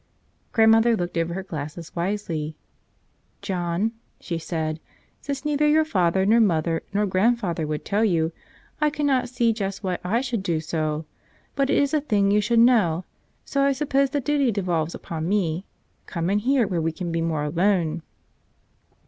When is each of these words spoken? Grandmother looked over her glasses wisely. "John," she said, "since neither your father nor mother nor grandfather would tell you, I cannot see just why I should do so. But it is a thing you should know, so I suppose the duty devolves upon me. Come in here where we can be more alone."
Grandmother 0.51 0.97
looked 0.97 1.15
over 1.15 1.35
her 1.35 1.43
glasses 1.43 1.95
wisely. 1.95 2.55
"John," 3.43 3.91
she 4.19 4.39
said, 4.39 4.79
"since 5.21 5.45
neither 5.45 5.67
your 5.67 5.85
father 5.85 6.25
nor 6.25 6.39
mother 6.39 6.81
nor 6.91 7.05
grandfather 7.05 7.67
would 7.67 7.85
tell 7.85 8.03
you, 8.03 8.31
I 8.81 8.89
cannot 8.89 9.29
see 9.29 9.53
just 9.53 9.83
why 9.83 9.99
I 10.03 10.21
should 10.21 10.41
do 10.41 10.59
so. 10.59 11.05
But 11.55 11.69
it 11.69 11.77
is 11.77 11.93
a 11.93 12.01
thing 12.01 12.31
you 12.31 12.41
should 12.41 12.57
know, 12.57 13.05
so 13.45 13.61
I 13.61 13.73
suppose 13.73 14.09
the 14.09 14.19
duty 14.21 14.51
devolves 14.51 14.95
upon 14.95 15.29
me. 15.29 15.65
Come 16.07 16.31
in 16.31 16.39
here 16.39 16.65
where 16.65 16.81
we 16.81 16.91
can 16.91 17.11
be 17.11 17.21
more 17.21 17.43
alone." 17.43 18.01